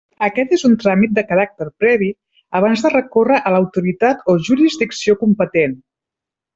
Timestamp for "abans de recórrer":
2.61-3.37